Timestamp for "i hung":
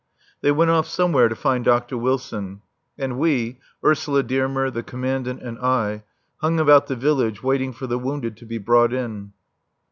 5.59-6.59